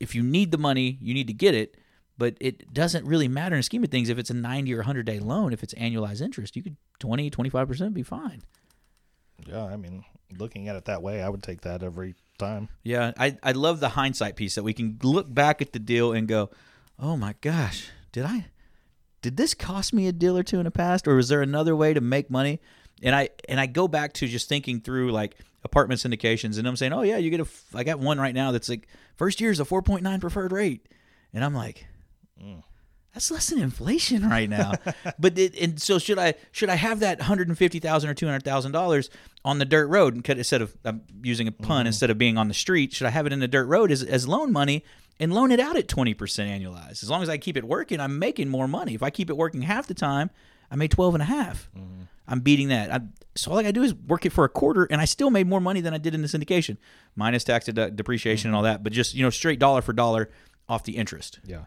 if 0.00 0.14
you 0.14 0.22
need 0.22 0.50
the 0.50 0.58
money, 0.58 0.98
you 1.00 1.14
need 1.14 1.26
to 1.28 1.32
get 1.32 1.54
it. 1.54 1.76
But 2.18 2.36
it 2.40 2.72
doesn't 2.72 3.06
really 3.06 3.26
matter 3.26 3.54
in 3.54 3.60
the 3.60 3.64
scheme 3.64 3.82
of 3.82 3.90
things 3.90 4.08
if 4.08 4.18
it's 4.18 4.30
a 4.30 4.34
90 4.34 4.72
or 4.74 4.78
100 4.78 5.06
day 5.06 5.18
loan, 5.18 5.52
if 5.52 5.62
it's 5.62 5.74
annualized 5.74 6.20
interest, 6.20 6.54
you 6.56 6.62
could 6.62 6.76
20, 7.00 7.30
25% 7.30 7.94
be 7.94 8.02
fine. 8.02 8.42
Yeah, 9.46 9.64
I 9.64 9.76
mean, 9.76 10.04
looking 10.38 10.68
at 10.68 10.76
it 10.76 10.84
that 10.84 11.02
way, 11.02 11.22
I 11.22 11.28
would 11.28 11.42
take 11.42 11.62
that 11.62 11.82
every 11.82 12.14
time. 12.38 12.68
Yeah, 12.82 13.12
I, 13.18 13.38
I 13.42 13.52
love 13.52 13.80
the 13.80 13.90
hindsight 13.90 14.36
piece 14.36 14.54
that 14.54 14.62
we 14.62 14.72
can 14.72 14.98
look 15.02 15.32
back 15.32 15.62
at 15.62 15.72
the 15.72 15.78
deal 15.78 16.12
and 16.12 16.28
go, 16.28 16.50
oh 16.98 17.16
my 17.16 17.34
gosh, 17.40 17.88
did 18.12 18.24
I, 18.24 18.46
did 19.22 19.36
this 19.36 19.54
cost 19.54 19.92
me 19.92 20.06
a 20.06 20.12
deal 20.12 20.36
or 20.36 20.42
two 20.42 20.58
in 20.58 20.64
the 20.64 20.70
past, 20.70 21.08
or 21.08 21.14
was 21.14 21.28
there 21.28 21.42
another 21.42 21.74
way 21.74 21.94
to 21.94 22.00
make 22.00 22.30
money? 22.30 22.60
And 23.02 23.14
I 23.14 23.30
and 23.48 23.58
I 23.58 23.66
go 23.66 23.88
back 23.88 24.12
to 24.14 24.28
just 24.28 24.48
thinking 24.48 24.80
through 24.80 25.12
like 25.12 25.36
apartment 25.64 26.00
syndications, 26.00 26.58
and 26.58 26.66
I'm 26.66 26.76
saying, 26.76 26.92
oh 26.92 27.02
yeah, 27.02 27.18
you 27.18 27.30
get 27.30 27.40
a, 27.40 27.44
f- 27.44 27.74
I 27.74 27.84
got 27.84 27.98
one 27.98 28.18
right 28.18 28.34
now 28.34 28.52
that's 28.52 28.68
like 28.68 28.88
first 29.16 29.40
year 29.40 29.50
is 29.50 29.60
a 29.60 29.64
4.9 29.64 30.20
preferred 30.20 30.52
rate, 30.52 30.88
and 31.32 31.44
I'm 31.44 31.54
like, 31.54 31.86
mm. 32.42 32.62
that's 33.12 33.30
less 33.30 33.50
than 33.50 33.60
inflation 33.60 34.28
right 34.28 34.48
now. 34.48 34.74
but 35.18 35.38
it, 35.38 35.58
and 35.60 35.80
so 35.80 35.98
should 35.98 36.18
I 36.18 36.34
should 36.50 36.68
I 36.68 36.76
have 36.76 37.00
that 37.00 37.22
hundred 37.22 37.48
and 37.48 37.56
fifty 37.56 37.78
thousand 37.78 38.10
or 38.10 38.14
two 38.14 38.26
hundred 38.26 38.44
thousand 38.44 38.72
dollars 38.72 39.10
on 39.44 39.58
the 39.58 39.64
dirt 39.64 39.88
road 39.88 40.14
and 40.14 40.24
cut 40.24 40.38
instead 40.38 40.62
of 40.62 40.76
I'm 40.84 41.02
using 41.22 41.48
a 41.48 41.52
pun 41.52 41.80
mm-hmm. 41.80 41.88
instead 41.88 42.10
of 42.10 42.18
being 42.18 42.38
on 42.38 42.48
the 42.48 42.54
street? 42.54 42.92
Should 42.92 43.06
I 43.06 43.10
have 43.10 43.26
it 43.26 43.32
in 43.32 43.40
the 43.40 43.48
dirt 43.48 43.66
road 43.66 43.90
as, 43.90 44.02
as 44.02 44.28
loan 44.28 44.52
money 44.52 44.84
and 45.18 45.32
loan 45.32 45.52
it 45.52 45.60
out 45.60 45.76
at 45.76 45.88
twenty 45.88 46.14
percent 46.14 46.50
annualized? 46.50 47.02
As 47.02 47.10
long 47.10 47.22
as 47.22 47.28
I 47.28 47.38
keep 47.38 47.56
it 47.56 47.64
working, 47.64 48.00
I'm 48.00 48.18
making 48.18 48.48
more 48.48 48.68
money. 48.68 48.94
If 48.94 49.02
I 49.02 49.10
keep 49.10 49.30
it 49.30 49.36
working 49.36 49.62
half 49.62 49.86
the 49.86 49.94
time, 49.94 50.30
I 50.72 50.76
made 50.76 50.90
12 50.90 51.14
and 51.14 51.22
a 51.22 51.26
half 51.26 51.70
I'm 52.26 52.40
beating 52.40 52.68
that. 52.68 52.92
I, 52.92 53.00
so 53.34 53.50
all 53.50 53.58
I 53.58 53.62
gotta 53.62 53.72
do 53.72 53.82
is 53.82 53.94
work 53.94 54.24
it 54.24 54.30
for 54.30 54.44
a 54.44 54.48
quarter, 54.48 54.84
and 54.90 55.00
I 55.00 55.04
still 55.04 55.30
made 55.30 55.46
more 55.46 55.60
money 55.60 55.80
than 55.80 55.92
I 55.92 55.98
did 55.98 56.14
in 56.14 56.22
the 56.22 56.28
syndication, 56.28 56.78
minus 57.14 57.44
tax 57.44 57.66
dedu- 57.66 57.94
depreciation 57.94 58.48
and 58.48 58.56
all 58.56 58.62
that. 58.62 58.82
But 58.82 58.92
just 58.92 59.14
you 59.14 59.22
know, 59.22 59.30
straight 59.30 59.58
dollar 59.58 59.82
for 59.82 59.92
dollar 59.92 60.30
off 60.68 60.84
the 60.84 60.96
interest. 60.96 61.40
Yeah. 61.44 61.64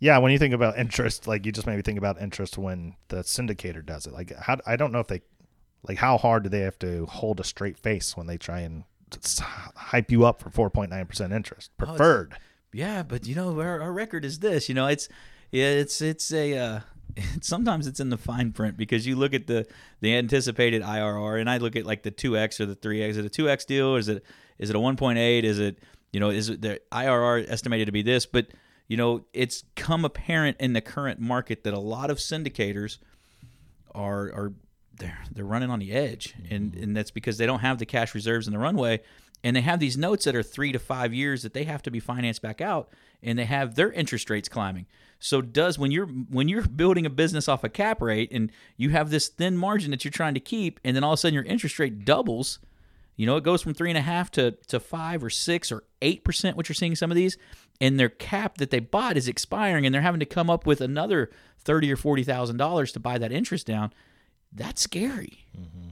Yeah, 0.00 0.18
when 0.18 0.32
you 0.32 0.38
think 0.38 0.52
about 0.52 0.78
interest, 0.78 1.26
like 1.26 1.46
you 1.46 1.52
just 1.52 1.66
made 1.66 1.76
me 1.76 1.82
think 1.82 1.98
about 1.98 2.20
interest 2.20 2.58
when 2.58 2.96
the 3.08 3.18
syndicator 3.18 3.84
does 3.84 4.06
it. 4.06 4.12
Like, 4.12 4.34
how 4.36 4.58
I 4.66 4.76
don't 4.76 4.90
know 4.90 5.00
if 5.00 5.06
they, 5.06 5.22
like, 5.86 5.98
how 5.98 6.18
hard 6.18 6.42
do 6.42 6.48
they 6.48 6.60
have 6.60 6.78
to 6.80 7.06
hold 7.06 7.40
a 7.40 7.44
straight 7.44 7.78
face 7.78 8.16
when 8.16 8.26
they 8.26 8.36
try 8.36 8.60
and 8.60 8.84
hype 9.76 10.10
you 10.10 10.24
up 10.24 10.42
for 10.42 10.50
four 10.50 10.70
point 10.70 10.90
nine 10.90 11.06
percent 11.06 11.32
interest 11.32 11.70
preferred? 11.76 12.36
Yeah, 12.72 13.02
but 13.04 13.26
you 13.26 13.36
know 13.36 13.58
our, 13.60 13.80
our 13.80 13.92
record 13.92 14.24
is 14.24 14.40
this. 14.40 14.68
You 14.68 14.74
know, 14.74 14.88
it's 14.88 15.08
yeah, 15.52 15.66
it's 15.68 16.02
it's 16.02 16.32
a 16.32 16.58
uh, 16.58 16.80
sometimes 17.40 17.86
it's 17.86 18.00
in 18.00 18.10
the 18.10 18.16
fine 18.16 18.52
print 18.52 18.76
because 18.76 19.06
you 19.06 19.16
look 19.16 19.34
at 19.34 19.46
the 19.46 19.66
the 20.00 20.14
anticipated 20.14 20.82
IRR, 20.82 21.40
and 21.40 21.48
I 21.48 21.58
look 21.58 21.76
at 21.76 21.86
like 21.86 22.02
the 22.02 22.10
two 22.10 22.36
x 22.36 22.60
or 22.60 22.66
the 22.66 22.74
three 22.74 23.02
x. 23.02 23.12
Is 23.12 23.18
it 23.18 23.26
a 23.26 23.30
two 23.30 23.48
x 23.48 23.64
deal? 23.64 23.88
Or 23.88 23.98
is 23.98 24.08
it 24.08 24.24
is 24.58 24.70
it 24.70 24.76
a 24.76 24.80
one 24.80 24.96
point 24.96 25.18
eight? 25.18 25.44
Is 25.44 25.58
it 25.58 25.78
you 26.12 26.20
know 26.20 26.30
is 26.30 26.48
it 26.48 26.62
the 26.62 26.80
IRR 26.92 27.48
estimated 27.48 27.86
to 27.86 27.92
be 27.92 28.02
this? 28.02 28.26
But 28.26 28.48
you 28.88 28.96
know, 28.96 29.24
it's 29.32 29.64
come 29.76 30.04
apparent 30.04 30.58
in 30.60 30.72
the 30.72 30.80
current 30.80 31.20
market 31.20 31.64
that 31.64 31.74
a 31.74 31.80
lot 31.80 32.10
of 32.10 32.18
syndicators 32.18 32.98
are 33.94 34.26
are 34.32 34.52
they're 34.98 35.22
they're 35.32 35.44
running 35.44 35.70
on 35.70 35.78
the 35.78 35.92
edge, 35.92 36.34
and 36.50 36.72
mm-hmm. 36.72 36.82
and 36.82 36.96
that's 36.96 37.10
because 37.10 37.38
they 37.38 37.46
don't 37.46 37.60
have 37.60 37.78
the 37.78 37.86
cash 37.86 38.14
reserves 38.14 38.46
in 38.46 38.52
the 38.52 38.58
runway, 38.58 39.00
and 39.42 39.56
they 39.56 39.62
have 39.62 39.80
these 39.80 39.96
notes 39.96 40.24
that 40.24 40.34
are 40.34 40.42
three 40.42 40.72
to 40.72 40.78
five 40.78 41.14
years 41.14 41.42
that 41.42 41.54
they 41.54 41.64
have 41.64 41.82
to 41.82 41.90
be 41.90 42.00
financed 42.00 42.42
back 42.42 42.60
out, 42.60 42.90
and 43.22 43.38
they 43.38 43.44
have 43.44 43.74
their 43.74 43.90
interest 43.92 44.30
rates 44.30 44.48
climbing. 44.48 44.86
So 45.24 45.40
does 45.40 45.78
when 45.78 45.90
you're 45.90 46.04
when 46.06 46.48
you're 46.48 46.66
building 46.66 47.06
a 47.06 47.10
business 47.10 47.48
off 47.48 47.64
a 47.64 47.70
cap 47.70 48.02
rate 48.02 48.30
and 48.30 48.52
you 48.76 48.90
have 48.90 49.08
this 49.08 49.28
thin 49.28 49.56
margin 49.56 49.90
that 49.90 50.04
you're 50.04 50.12
trying 50.12 50.34
to 50.34 50.40
keep, 50.40 50.78
and 50.84 50.94
then 50.94 51.02
all 51.02 51.14
of 51.14 51.16
a 51.16 51.20
sudden 51.20 51.32
your 51.32 51.44
interest 51.44 51.78
rate 51.78 52.04
doubles, 52.04 52.58
You 53.16 53.26
know, 53.26 53.36
it 53.36 53.44
goes 53.44 53.62
from 53.62 53.74
three 53.74 53.90
and 53.90 53.98
a 53.98 54.02
half 54.02 54.30
to 54.32 54.52
to 54.68 54.80
five 54.80 55.22
or 55.22 55.30
six 55.30 55.70
or 55.70 55.84
eight 56.02 56.24
percent. 56.24 56.56
What 56.56 56.68
you're 56.68 56.74
seeing 56.74 56.96
some 56.96 57.10
of 57.10 57.16
these, 57.16 57.38
and 57.80 57.98
their 57.98 58.08
cap 58.08 58.58
that 58.58 58.70
they 58.70 58.80
bought 58.80 59.16
is 59.16 59.28
expiring, 59.28 59.86
and 59.86 59.94
they're 59.94 60.02
having 60.02 60.20
to 60.20 60.26
come 60.26 60.50
up 60.50 60.66
with 60.66 60.80
another 60.80 61.30
thirty 61.58 61.92
or 61.92 61.96
forty 61.96 62.24
thousand 62.24 62.56
dollars 62.56 62.92
to 62.92 63.00
buy 63.00 63.18
that 63.18 63.32
interest 63.32 63.66
down. 63.66 63.92
That's 64.52 64.82
scary. 64.82 65.46
Mm-hmm. 65.56 65.90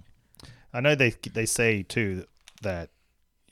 I 0.72 0.80
know 0.80 0.94
they 0.94 1.10
they 1.32 1.46
say 1.46 1.84
too 1.84 2.26
that 2.62 2.90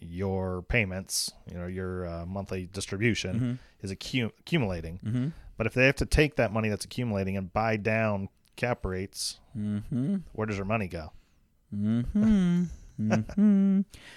your 0.01 0.63
payments, 0.63 1.31
you 1.51 1.59
know, 1.59 1.67
your 1.67 2.07
uh, 2.07 2.27
monthly 2.27 2.67
distribution 2.67 3.35
Mm-hmm. 3.35 3.53
is 3.87 3.93
accu- 3.93 4.33
accumulating. 4.41 5.33
But 5.57 5.67
if 5.67 5.75
they 5.75 5.85
have 5.87 5.97
to 5.97 6.07
take 6.07 6.37
that 6.37 6.53
money 6.53 6.69
that's 6.71 6.85
accumulating 6.87 7.37
and 7.37 7.53
buy 7.53 7.77
down 7.77 8.29
cap 8.57 8.85
rates, 8.85 9.39
Mm-hmm. 9.57 10.17
where 10.33 10.47
does 10.47 10.57
their 10.57 10.65
money 10.65 10.87
go? 10.89 11.13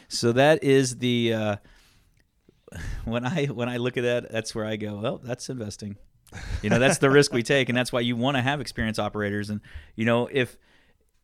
So 0.10 0.32
that 0.34 0.64
is 0.64 0.98
the 0.98 1.34
uh, 1.34 1.56
when 3.06 3.26
I 3.26 3.46
when 3.46 3.70
I 3.70 3.78
look 3.78 3.98
at 3.98 4.04
that, 4.04 4.32
that's 4.32 4.54
where 4.56 4.66
I 4.66 4.76
go. 4.76 4.96
Well, 4.98 5.18
that's 5.24 5.50
investing. 5.50 5.98
You 6.64 6.70
know, 6.72 6.80
that's 6.80 6.98
the 6.98 7.10
risk 7.12 7.32
we 7.32 7.44
take, 7.44 7.70
and 7.70 7.78
that's 7.78 7.92
why 7.94 8.00
you 8.00 8.16
want 8.16 8.38
to 8.38 8.42
have 8.42 8.60
experienced 8.60 9.00
operators. 9.00 9.50
And 9.50 9.62
you 9.96 10.06
know, 10.06 10.28
if 10.32 10.58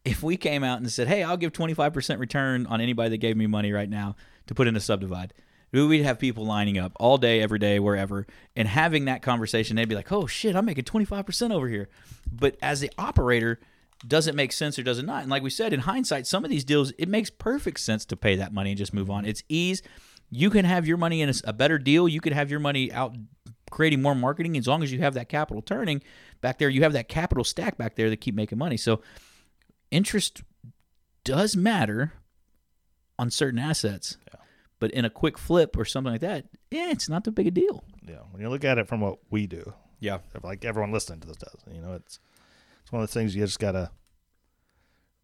if 0.05 0.21
we 0.23 0.37
came 0.37 0.63
out 0.63 0.79
and 0.79 0.91
said, 0.91 1.07
"Hey, 1.07 1.23
I'll 1.23 1.37
give 1.37 1.51
twenty 1.51 1.73
five 1.73 1.93
percent 1.93 2.19
return 2.19 2.65
on 2.67 2.79
anybody 2.81 3.09
that 3.09 3.17
gave 3.17 3.35
me 3.35 3.47
money 3.47 3.71
right 3.71 3.89
now 3.89 4.15
to 4.49 4.53
put 4.53 4.67
in 4.67 4.75
a 4.75 4.81
subdivide," 4.81 5.33
we'd 5.71 6.03
have 6.03 6.19
people 6.19 6.45
lining 6.45 6.77
up 6.77 6.91
all 6.97 7.17
day, 7.17 7.41
every 7.41 7.59
day, 7.59 7.79
wherever, 7.79 8.27
and 8.57 8.67
having 8.67 9.05
that 9.05 9.21
conversation. 9.21 9.77
They'd 9.77 9.87
be 9.87 9.95
like, 9.95 10.11
"Oh 10.11 10.27
shit, 10.27 10.57
I'm 10.57 10.65
making 10.65 10.83
twenty 10.83 11.05
five 11.05 11.25
percent 11.25 11.53
over 11.53 11.69
here," 11.69 11.87
but 12.29 12.57
as 12.61 12.81
the 12.81 12.91
operator. 12.97 13.61
Does 14.07 14.27
it 14.27 14.35
make 14.35 14.53
sense 14.53 14.79
or 14.79 14.83
does 14.83 14.97
it 14.97 15.05
not? 15.05 15.23
And 15.23 15.29
like 15.29 15.43
we 15.43 15.49
said, 15.49 15.73
in 15.73 15.81
hindsight, 15.81 16.25
some 16.25 16.45
of 16.45 16.49
these 16.49 16.63
deals, 16.63 16.93
it 16.97 17.09
makes 17.09 17.29
perfect 17.29 17.81
sense 17.81 18.05
to 18.05 18.15
pay 18.15 18.37
that 18.37 18.53
money 18.53 18.69
and 18.69 18.77
just 18.77 18.93
move 18.93 19.09
on. 19.09 19.25
It's 19.25 19.43
ease. 19.49 19.81
You 20.29 20.49
can 20.49 20.63
have 20.63 20.87
your 20.87 20.95
money 20.95 21.21
in 21.21 21.29
a 21.43 21.51
better 21.51 21.77
deal. 21.77 22.07
You 22.07 22.21
could 22.21 22.31
have 22.31 22.49
your 22.49 22.61
money 22.61 22.93
out 22.93 23.17
creating 23.69 24.01
more 24.01 24.15
marketing 24.15 24.55
as 24.55 24.67
long 24.67 24.83
as 24.83 24.91
you 24.93 24.99
have 24.99 25.15
that 25.15 25.27
capital 25.27 25.61
turning 25.61 26.01
back 26.39 26.59
there. 26.59 26.69
You 26.69 26.83
have 26.83 26.93
that 26.93 27.09
capital 27.09 27.43
stack 27.43 27.77
back 27.77 27.95
there 27.95 28.09
that 28.09 28.21
keep 28.21 28.35
making 28.35 28.57
money. 28.57 28.77
So 28.77 29.01
interest 29.91 30.43
does 31.25 31.57
matter 31.57 32.13
on 33.19 33.29
certain 33.29 33.59
assets, 33.59 34.17
Yeah. 34.33 34.39
but 34.79 34.89
in 34.91 35.05
a 35.05 35.09
quick 35.09 35.37
flip 35.37 35.77
or 35.77 35.85
something 35.85 36.11
like 36.13 36.21
that, 36.21 36.45
yeah, 36.71 36.89
it's 36.89 37.07
not 37.09 37.23
that 37.25 37.31
big 37.31 37.45
a 37.47 37.51
deal. 37.51 37.83
Yeah, 38.07 38.21
when 38.31 38.41
you 38.41 38.49
look 38.49 38.63
at 38.63 38.77
it 38.79 38.87
from 38.87 39.01
what 39.01 39.19
we 39.29 39.45
do, 39.45 39.73
Yeah. 39.99 40.19
like 40.41 40.65
everyone 40.65 40.91
listening 40.91 41.19
to 41.19 41.27
this 41.27 41.37
does, 41.37 41.57
you 41.71 41.81
know, 41.81 41.93
it's 41.93 42.19
it's 42.81 42.91
one 42.91 43.03
of 43.03 43.09
the 43.09 43.13
things 43.13 43.35
you 43.35 43.43
just 43.45 43.59
gotta 43.59 43.91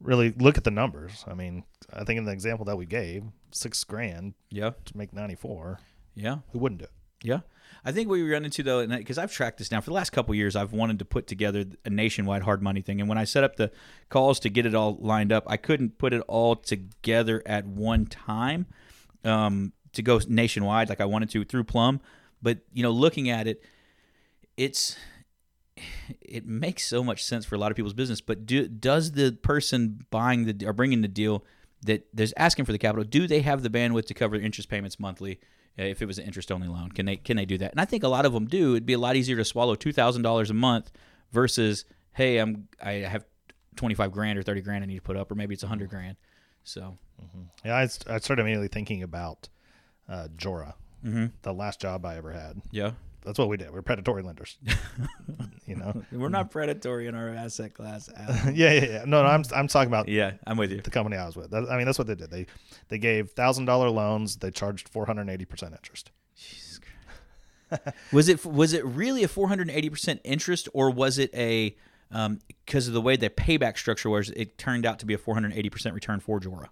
really 0.01 0.31
look 0.31 0.57
at 0.57 0.63
the 0.65 0.71
numbers. 0.71 1.23
I 1.27 1.33
mean, 1.33 1.63
I 1.91 2.03
think 2.03 2.17
in 2.19 2.25
the 2.25 2.31
example 2.31 2.65
that 2.65 2.77
we 2.77 2.85
gave, 2.85 3.23
six 3.51 3.83
grand 3.83 4.33
Yeah. 4.49 4.71
to 4.85 4.97
make 4.97 5.13
ninety 5.13 5.35
four, 5.35 5.79
Yeah. 6.13 6.39
who 6.51 6.59
wouldn't 6.59 6.79
do 6.79 6.85
it? 6.85 6.91
Yeah. 7.23 7.39
I 7.87 7.91
think 7.91 8.09
we 8.09 8.27
run 8.29 8.45
into 8.45 8.63
though, 8.63 8.85
because 8.85 9.19
I've 9.19 9.31
tracked 9.31 9.59
this 9.59 9.71
now 9.71 9.79
for 9.79 9.91
the 9.91 9.93
last 9.93 10.09
couple 10.09 10.33
years, 10.33 10.55
I've 10.55 10.73
wanted 10.73 10.99
to 10.99 11.05
put 11.05 11.27
together 11.27 11.65
a 11.85 11.89
nationwide 11.89 12.41
hard 12.41 12.63
money 12.63 12.81
thing. 12.81 12.99
And 12.99 13.07
when 13.07 13.19
I 13.19 13.25
set 13.25 13.43
up 13.43 13.57
the 13.57 13.71
calls 14.09 14.39
to 14.39 14.49
get 14.49 14.65
it 14.65 14.73
all 14.73 14.97
lined 14.99 15.31
up, 15.31 15.43
I 15.45 15.57
couldn't 15.57 15.99
put 15.99 16.11
it 16.11 16.23
all 16.27 16.55
together 16.55 17.43
at 17.45 17.67
one 17.67 18.07
time 18.07 18.65
um, 19.23 19.71
to 19.93 20.01
go 20.01 20.19
nationwide 20.27 20.89
like 20.89 20.99
I 20.99 21.05
wanted 21.05 21.29
to 21.31 21.45
through 21.45 21.65
Plum. 21.65 22.01
But 22.41 22.59
you 22.73 22.81
know, 22.81 22.91
looking 22.91 23.29
at 23.29 23.47
it, 23.47 23.63
it's 24.57 24.97
it 26.21 26.45
makes 26.45 26.85
so 26.85 27.03
much 27.03 27.23
sense 27.23 27.45
for 27.45 27.53
a 27.55 27.57
lot 27.57 27.71
of 27.71 27.75
people's 27.75 27.93
business. 27.93 28.19
But 28.19 28.47
do, 28.47 28.67
does 28.67 29.11
the 29.11 29.31
person 29.31 30.05
buying 30.09 30.45
the 30.45 30.65
or 30.65 30.73
bringing 30.73 31.01
the 31.01 31.07
deal 31.07 31.45
that 31.83 32.07
there's 32.13 32.33
asking 32.35 32.65
for 32.65 32.71
the 32.71 32.79
capital, 32.79 33.03
do 33.03 33.27
they 33.27 33.41
have 33.41 33.61
the 33.61 33.69
bandwidth 33.69 34.07
to 34.07 34.13
cover 34.15 34.35
interest 34.35 34.69
payments 34.69 34.99
monthly? 34.99 35.39
If 35.77 36.01
it 36.01 36.05
was 36.05 36.17
an 36.19 36.25
interest 36.25 36.51
only 36.51 36.67
loan, 36.67 36.91
can 36.91 37.05
they 37.05 37.17
can 37.17 37.35
they 37.37 37.45
do 37.45 37.57
that? 37.57 37.71
And 37.71 37.81
I 37.81 37.85
think 37.85 38.03
a 38.03 38.07
lot 38.07 38.25
of 38.25 38.33
them 38.33 38.45
do. 38.45 38.71
It'd 38.73 38.85
be 38.85 38.93
a 38.93 38.97
lot 38.99 39.15
easier 39.15 39.35
to 39.37 39.45
swallow 39.45 39.75
two 39.75 39.91
thousand 39.91 40.21
dollars 40.21 40.49
a 40.49 40.53
month 40.53 40.91
versus 41.31 41.83
hey, 42.13 42.37
I'm 42.37 42.67
I 42.81 42.91
have 42.93 43.25
twenty 43.75 43.95
five 43.95 44.11
grand 44.13 44.39
or 44.39 44.43
thirty 44.43 44.61
grand 44.61 44.83
I 44.83 44.87
need 44.87 44.95
to 44.95 45.01
put 45.01 45.17
up, 45.17 45.29
or 45.31 45.35
maybe 45.35 45.53
it's 45.53 45.63
a 45.63 45.67
hundred 45.67 45.89
grand. 45.89 46.15
So 46.63 46.97
Yeah, 47.65 47.75
I, 47.75 47.81
I 47.83 47.87
started 48.19 48.39
immediately 48.39 48.69
thinking 48.69 49.03
about 49.03 49.49
uh, 50.07 50.27
Jora, 50.37 50.73
Mm-hmm. 51.05 51.25
the 51.43 51.53
last 51.53 51.79
job 51.81 52.05
I 52.05 52.15
ever 52.17 52.31
had. 52.31 52.61
yeah, 52.71 52.91
That's 53.25 53.39
what 53.39 53.49
we 53.49 53.57
did. 53.57 53.71
We're 53.71 53.81
predatory 53.81 54.21
lenders. 54.21 54.57
you 55.65 55.75
know? 55.75 56.03
we're 56.11 56.29
not 56.29 56.51
predatory 56.51 57.07
in 57.07 57.15
our 57.15 57.29
asset 57.29 57.73
class. 57.73 58.09
yeah, 58.53 58.71
yeah, 58.71 58.71
yeah. 58.71 59.03
No, 59.05 59.23
no, 59.23 59.29
I'm 59.29 59.43
I'm 59.53 59.67
talking 59.67 59.87
about 59.87 60.07
yeah, 60.07 60.33
I'm 60.45 60.57
with 60.57 60.71
you. 60.71 60.81
the 60.81 60.91
company 60.91 61.17
I 61.17 61.25
was 61.25 61.35
with. 61.35 61.51
That- 61.51 61.69
I 61.69 61.77
mean, 61.77 61.85
that's 61.85 61.97
what 61.97 62.07
they 62.07 62.15
did. 62.15 62.29
They 62.29 62.45
they 62.89 62.97
gave 62.97 63.31
thousand 63.31 63.65
dollar 63.65 63.89
loans. 63.89 64.37
They 64.37 64.51
charged 64.51 64.89
four 64.89 65.05
hundred 65.05 65.29
eighty 65.29 65.45
percent 65.45 65.73
interest. 65.73 66.11
Was 68.11 68.29
it 68.29 68.45
was 68.45 68.73
it 68.73 68.85
really 68.85 69.23
a 69.23 69.27
480 69.27 69.89
percent 69.89 70.21
interest, 70.23 70.69
or 70.73 70.91
was 70.91 71.17
it 71.17 71.33
a 71.33 71.75
um, 72.11 72.39
because 72.47 72.87
of 72.87 72.93
the 72.93 73.01
way 73.01 73.15
the 73.15 73.29
payback 73.29 73.77
structure 73.77 74.09
was? 74.09 74.29
It 74.29 74.57
turned 74.57 74.85
out 74.85 74.99
to 74.99 75.05
be 75.05 75.13
a 75.13 75.17
480 75.17 75.69
percent 75.69 75.95
return 75.95 76.19
for 76.19 76.39
Jora. 76.39 76.67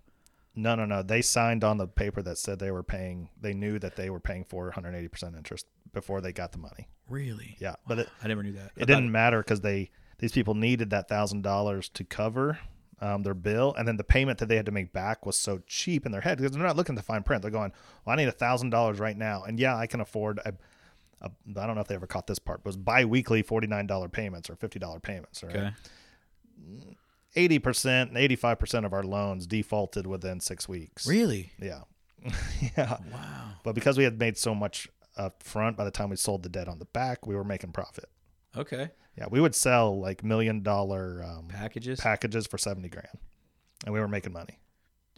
No, 0.56 0.76
no, 0.76 0.86
no. 0.86 1.02
They 1.02 1.22
signed 1.24 1.64
on 1.64 1.78
the 1.78 1.88
paper 1.88 2.22
that 2.22 2.38
said 2.38 2.60
they 2.60 2.70
were 2.72 2.84
paying. 2.84 3.30
They 3.42 3.54
knew 3.54 3.80
that 3.80 3.96
they 3.96 4.10
were 4.12 4.20
paying 4.20 4.44
four 4.44 4.72
hundred 4.72 4.94
eighty 4.96 5.08
percent 5.08 5.36
interest 5.36 5.66
before 5.94 6.22
they 6.22 6.32
got 6.32 6.52
the 6.52 6.58
money. 6.58 6.88
Really? 7.10 7.56
Yeah, 7.60 7.76
but 7.88 8.00
it 8.00 8.10
I 8.24 8.28
never 8.28 8.44
knew 8.44 8.54
that. 8.54 8.72
it 8.76 8.86
didn't 8.86 9.12
matter 9.12 9.40
because 9.40 9.62
they 9.62 9.92
these 10.20 10.32
people 10.32 10.54
needed 10.56 10.90
that 10.92 11.08
thousand 11.10 11.42
dollars 11.42 11.90
to 11.90 12.04
cover 12.04 12.60
um, 13.02 13.24
their 13.24 13.34
bill, 13.34 13.74
and 13.78 13.88
then 13.88 13.98
the 13.98 14.04
payment 14.04 14.40
that 14.40 14.48
they 14.48 14.56
had 14.56 14.66
to 14.66 14.72
make 14.72 14.94
back 14.94 15.26
was 15.26 15.38
so 15.38 15.62
cheap 15.68 16.06
in 16.06 16.12
their 16.12 16.22
head 16.22 16.38
because 16.38 16.54
they're 16.54 16.64
not 16.64 16.78
looking 16.78 16.96
to 16.96 17.02
fine 17.02 17.24
print. 17.24 17.42
They're 17.42 17.52
going, 17.52 17.74
"Well, 18.06 18.14
I 18.14 18.18
need 18.18 18.30
a 18.30 18.32
thousand 18.32 18.70
dollars 18.70 19.00
right 19.00 19.18
now," 19.18 19.44
and 19.44 19.60
yeah, 19.60 19.76
I 19.76 19.88
can 19.88 20.00
afford. 20.00 20.40
A, 20.46 20.54
a, 21.22 21.30
I 21.60 21.66
don't 21.66 21.76
know 21.76 21.82
if 21.82 21.88
they 21.88 21.96
ever 21.96 22.08
caught 22.08 22.28
this 22.28 22.40
part. 22.40 22.64
But 22.64 22.70
it 22.70 22.70
was 22.70 22.78
biweekly 22.78 23.42
forty 23.42 23.68
nine 23.68 23.88
dollar 23.88 24.08
payments 24.08 24.50
or 24.50 24.56
fifty 24.56 24.80
dollar 24.80 25.00
payments. 25.00 25.44
Right? 25.44 25.56
Okay. 25.56 25.72
Eighty 27.36 27.60
percent 27.60 28.10
and 28.10 28.18
eighty 28.18 28.36
five 28.36 28.60
percent 28.60 28.86
of 28.86 28.94
our 28.94 29.04
loans 29.04 29.48
defaulted 29.48 30.08
within 30.08 30.40
six 30.40 30.70
weeks. 30.70 31.08
Really? 31.08 31.52
Yeah, 31.60 31.82
yeah. 32.78 32.98
Wow. 33.12 33.50
But 33.64 33.76
because 33.76 33.98
we 33.98 34.04
had 34.04 34.20
made 34.20 34.38
so 34.38 34.56
much 34.56 34.88
up 35.18 35.44
front, 35.44 35.78
by 35.78 35.84
the 35.86 35.92
time 35.92 36.10
we 36.10 36.16
sold 36.16 36.44
the 36.44 36.50
debt 36.50 36.68
on 36.68 36.80
the 36.80 36.86
back, 36.86 37.26
we 37.28 37.36
were 37.36 37.44
making 37.44 37.72
profit. 37.72 38.10
Okay. 38.56 38.90
Yeah, 39.18 39.26
we 39.30 39.40
would 39.40 39.54
sell 39.56 40.00
like 40.00 40.24
million 40.24 40.64
dollar 40.64 41.24
um, 41.24 41.48
Packages. 41.48 42.00
packages 42.00 42.48
for 42.48 42.58
70 42.58 42.90
grand 42.90 43.08
and 43.86 43.94
we 43.94 44.00
were 44.00 44.08
making 44.08 44.34
money 44.34 44.58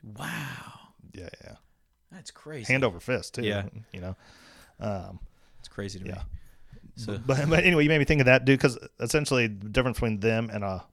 wow. 0.04 0.80
yeah 1.14 1.30
yeah 1.44 1.56
That's 2.12 2.32
crazy. 2.32 2.72
hand 2.72 2.84
over 2.84 3.00
fist 3.00 3.36
too 3.36 3.44
Yeah. 3.44 3.66
you 3.94 4.02
know 4.02 4.16
um 4.80 5.20
That's 5.58 5.68
crazy 5.70 6.00
to 6.00 6.06
Yeah. 6.06 6.16
me. 6.16 6.22
So 6.98 7.20
but, 7.26 7.50
but 7.50 7.64
anyway 7.64 7.84
you 7.84 7.90
made 7.90 8.00
me 8.00 8.06
think 8.06 8.22
of 8.22 8.26
that 8.26 8.46
dude 8.46 8.58
because 8.60 8.78
essentially 9.00 9.48
the 9.48 9.70
difference 9.70 9.98
between 9.98 10.20
them 10.20 10.50
and 10.52 10.64
a 10.64 10.84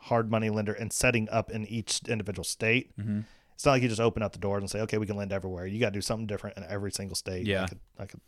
hard 0.00 0.30
money 0.30 0.50
lender 0.50 0.72
and 0.72 0.92
setting 0.92 1.28
up 1.30 1.50
in 1.50 1.66
each 1.66 2.00
individual 2.08 2.44
state 2.44 2.96
Mm-hmm. 2.98 3.20
it's 3.54 3.64
not 3.66 3.72
like 3.72 3.82
you 3.82 3.88
just 3.88 4.00
open 4.00 4.22
up 4.22 4.32
the 4.32 4.38
doors 4.38 4.62
and 4.62 4.70
say 4.70 4.80
okay 4.80 4.98
we 4.98 5.06
can 5.06 5.16
lend 5.16 5.32
everywhere 5.32 5.66
you 5.66 5.78
got 5.80 5.86
to 5.90 5.92
do 5.94 6.00
something 6.00 6.26
different 6.26 6.56
in 6.56 6.64
every 6.68 6.90
single 6.92 7.16
state 7.16 7.46
Yeah. 7.46 7.64
I 7.64 7.66
could, 7.68 7.80
I 7.98 8.04
could 8.06 8.20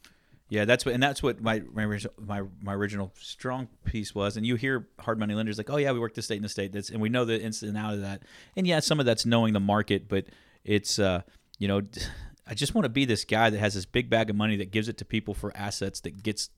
Yeah, 0.51 0.65
that's 0.65 0.87
what, 0.87 0.95
and 0.95 1.03
that's 1.03 1.23
what 1.23 1.43
my 1.43 1.63
my 1.73 1.85
original, 1.85 2.15
my 2.19 2.43
my 2.63 2.75
original 2.75 3.13
strong 3.21 3.69
piece 3.85 4.15
was. 4.15 4.37
And 4.37 4.47
you 4.47 4.57
hear 4.57 4.89
hard 4.99 5.19
money 5.19 5.35
lenders 5.35 5.59
like, 5.59 5.69
oh 5.71 5.77
yeah, 5.77 5.93
we 5.93 5.99
work 5.99 6.15
this 6.15 6.25
state 6.25 6.37
and 6.37 6.45
the 6.45 6.49
state. 6.49 6.73
That's 6.73 6.89
and 6.91 7.01
we 7.01 7.09
know 7.09 7.25
the 7.25 7.41
ins 7.41 7.63
and 7.63 7.77
out 7.77 7.95
of 7.95 8.01
that. 8.01 8.23
And 8.57 8.67
yeah, 8.67 8.81
some 8.81 8.99
of 8.99 9.07
that's 9.07 9.27
knowing 9.27 9.53
the 9.53 9.61
market, 9.61 10.09
but 10.09 10.27
it's 10.65 10.99
uh, 10.99 11.23
you 11.59 11.69
know, 11.69 11.83
I 12.47 12.55
just 12.55 12.75
want 12.75 12.87
to 12.87 12.91
be 12.91 13.05
this 13.05 13.25
guy 13.25 13.51
that 13.51 13.59
has 13.59 13.75
this 13.75 13.85
big 13.85 14.09
bag 14.09 14.31
of 14.31 14.37
money 14.37 14.57
that 14.57 14.71
gives 14.71 14.89
it 14.89 14.97
to 14.99 15.05
people 15.05 15.35
for 15.35 15.55
assets 15.55 16.01
that 16.01 16.23
gets 16.23 16.49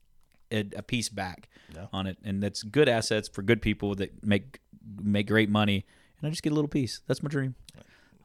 a, 0.53 0.65
a 0.77 0.83
piece 0.83 1.09
back 1.09 1.49
on 1.93 2.07
it, 2.07 2.17
and 2.25 2.41
that's 2.43 2.63
good 2.63 2.89
assets 2.89 3.29
for 3.29 3.43
good 3.43 3.61
people 3.61 3.97
that 3.97 4.25
make 4.25 4.61
make 5.03 5.27
great 5.27 5.51
money. 5.51 5.85
And 6.21 6.29
I 6.29 6.31
just 6.31 6.43
get 6.43 6.53
a 6.53 6.55
little 6.55 6.69
piece. 6.69 7.01
That's 7.07 7.23
my 7.23 7.29
dream. 7.29 7.55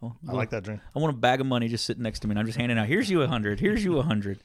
Well, 0.01 0.17
I 0.27 0.33
like 0.33 0.49
that 0.49 0.63
dream 0.63 0.81
I 0.95 0.99
want 0.99 1.15
a 1.15 1.17
bag 1.17 1.39
of 1.39 1.47
money 1.47 1.69
just 1.69 1.85
sitting 1.85 2.03
next 2.03 2.19
to 2.19 2.27
me, 2.27 2.33
and 2.33 2.39
I'm 2.39 2.45
just 2.45 2.57
handing 2.57 2.77
out. 2.77 2.87
Here's 2.87 3.09
you 3.09 3.21
a 3.21 3.27
hundred. 3.27 3.59
Here's 3.59 3.83
you 3.83 3.97
a 3.97 4.03
hundred. 4.03 4.39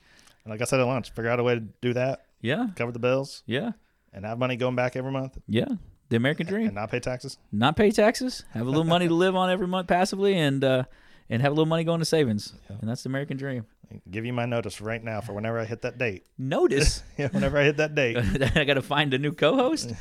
And 0.44 0.50
like 0.52 0.60
I 0.60 0.64
said 0.64 0.80
at 0.80 0.86
lunch 0.86 1.10
figure 1.12 1.30
out 1.30 1.40
a 1.40 1.42
way 1.42 1.54
to 1.54 1.60
do 1.80 1.92
that 1.94 2.26
Yeah, 2.40 2.68
cover 2.76 2.92
the 2.92 2.98
bills 2.98 3.42
yeah. 3.46 3.72
and 4.12 4.24
have 4.24 4.38
money 4.38 4.56
going 4.56 4.76
back 4.76 4.96
every 4.96 5.12
month 5.12 5.38
Yeah, 5.46 5.66
the 6.08 6.16
American 6.16 6.46
dream. 6.46 6.66
and 6.66 6.74
not 6.74 6.90
pay 6.90 7.00
taxes 7.00 7.38
Not 7.52 7.76
pay 7.76 7.90
taxes, 7.90 8.44
have 8.52 8.66
a 8.66 8.70
little 8.70 8.84
money 8.84 9.08
to 9.08 9.14
live 9.24 9.36
on 9.36 9.50
every 9.50 9.66
month 9.66 9.88
passively, 9.88 10.34
and 10.38 10.62
uh, 10.64 10.84
and 11.28 11.40
have 11.42 11.52
a 11.52 11.54
little 11.54 11.66
money 11.66 11.84
going 11.84 12.00
to 12.00 12.04
savings. 12.04 12.52
Yeah. 12.68 12.76
And 12.80 12.90
that's 12.90 13.02
the 13.04 13.08
American 13.08 13.36
dream. 13.36 13.64
give 14.10 14.24
you 14.26 14.32
my 14.32 14.46
notice 14.46 14.80
right 14.80 15.02
now 15.02 15.20
for 15.20 15.32
whenever 15.32 15.58
I 15.58 15.64
hit 15.64 15.82
that 15.82 15.98
date 15.98 16.24
Notice 16.38 17.02
yeah 17.18 17.28
whenever 17.28 17.58
I 17.58 17.64
hit 17.64 17.76
that 17.78 17.94
date 17.94 18.16
I 18.56 18.64
got 18.64 18.74
to 18.74 18.82
find 18.82 19.12
a 19.14 19.18
new 19.18 19.32
co-host. 19.32 19.92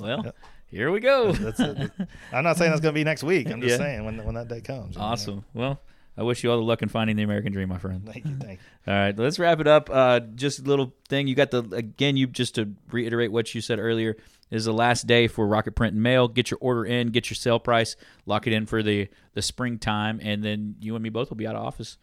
Well, 0.00 0.32
here 0.70 0.90
we 0.92 1.00
go. 1.00 1.32
That's 1.32 1.58
it. 1.60 1.90
I'm 2.32 2.44
not 2.44 2.56
saying 2.56 2.70
that's 2.70 2.80
going 2.80 2.92
to 2.94 2.98
be 2.98 3.04
next 3.04 3.22
week. 3.24 3.50
I'm 3.50 3.60
just 3.60 3.72
Yeah. 3.72 3.84
saying 3.86 4.04
when 4.04 4.24
when 4.24 4.34
that 4.36 4.48
day 4.48 4.60
comes. 4.60 4.94
you 4.94 5.00
know. 5.00 5.06
Awesome. 5.08 5.44
Well, 5.54 5.80
I 6.18 6.22
wish 6.24 6.42
you 6.42 6.50
all 6.50 6.56
the 6.56 6.64
luck 6.64 6.82
in 6.82 6.88
finding 6.88 7.14
the 7.16 7.22
American 7.22 7.52
dream, 7.52 7.68
my 7.68 7.78
friend. 7.78 8.04
Thank 8.04 8.24
you. 8.26 8.36
Thank 8.36 8.58
you. 8.58 8.66
All 8.92 8.98
right, 8.98 9.16
let's 9.16 9.38
wrap 9.38 9.60
it 9.60 9.68
up. 9.68 9.88
Uh, 9.88 10.18
just 10.20 10.58
a 10.58 10.62
little 10.62 10.92
thing. 11.08 11.28
You 11.28 11.36
got 11.36 11.52
the 11.52 11.60
again. 11.72 12.16
You 12.16 12.26
just 12.26 12.56
to 12.56 12.74
reiterate 12.90 13.30
what 13.30 13.54
you 13.54 13.60
said 13.60 13.78
earlier. 13.78 14.16
is 14.50 14.64
the 14.64 14.72
last 14.72 15.06
day 15.06 15.28
for 15.28 15.46
Rocket 15.46 15.76
Print 15.76 15.94
and 15.94 16.02
Mail. 16.02 16.26
Get 16.26 16.50
your 16.50 16.58
order 16.60 16.84
in, 16.84 17.08
get 17.08 17.30
your 17.30 17.36
sale 17.36 17.60
price, 17.60 17.94
lock 18.26 18.46
it 18.48 18.52
in 18.52 18.66
for 18.66 18.82
the 18.82 19.08
the 19.34 19.42
springtime, 19.42 20.18
and 20.22 20.42
then 20.42 20.74
you 20.80 20.96
and 20.96 21.02
me 21.04 21.08
both 21.08 21.30
will 21.30 21.36
be 21.36 21.46
out 21.46 21.54
of 21.54 21.64
office 21.64 21.98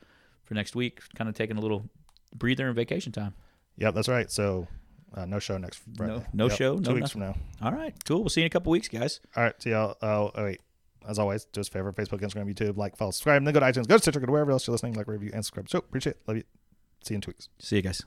for 0.45 0.53
next 0.53 0.75
week, 0.75 1.01
kind 1.15 1.27
of 1.29 1.35
taking 1.35 1.57
a 1.57 1.61
little 1.61 1.89
breather 2.33 2.67
and 2.67 2.75
vacation 2.75 3.11
time. 3.11 3.33
Yep, 3.77 3.95
that's 3.95 4.07
right. 4.07 4.31
So 4.31 4.67
uh, 5.13 5.25
no 5.25 5.39
show 5.39 5.57
next 5.57 5.81
Friday. 5.97 6.23
no 6.33 6.47
Yep, 6.47 6.57
show, 6.57 6.75
Two 6.77 6.81
no 6.89 6.93
weeks 6.95 7.15
nothing. 7.15 7.33
from 7.33 7.41
now. 7.61 7.67
All 7.67 7.73
right, 7.73 7.93
cool. 8.05 8.21
We'll 8.21 8.29
see 8.29 8.41
you 8.41 8.45
in 8.45 8.47
a 8.47 8.51
couple 8.51 8.71
weeks, 8.71 8.87
guys. 8.87 9.19
All 9.35 9.43
right. 9.43 9.61
See 9.61 9.71
y'all. 9.71 9.97
Oh, 10.01 10.31
oh, 10.35 10.43
wait. 10.43 10.61
As 11.07 11.19
always, 11.19 11.45
do 11.45 11.61
us 11.61 11.67
a 11.67 11.71
favor: 11.71 11.91
Facebook, 11.93 12.21
Instagram, 12.21 12.53
YouTube, 12.53 12.77
like, 12.77 12.95
follow, 12.97 13.11
subscribe, 13.11 13.37
and 13.37 13.47
then 13.47 13.53
go 13.53 13.59
to 13.59 13.65
iTunes, 13.65 13.87
go 13.87 13.95
to 13.95 14.01
Stitcher, 14.01 14.19
go 14.19 14.25
to 14.25 14.31
wherever 14.31 14.51
else 14.51 14.67
you're 14.67 14.73
listening, 14.73 14.93
like, 14.93 15.07
review, 15.07 15.31
and 15.33 15.45
subscribe. 15.45 15.69
So 15.69 15.79
appreciate 15.79 16.17
it. 16.17 16.21
Love 16.27 16.37
you. 16.37 16.43
See 17.03 17.13
you 17.13 17.15
in 17.15 17.21
two 17.21 17.29
weeks. 17.29 17.49
See 17.59 17.75
you 17.77 17.81
guys. 17.81 18.03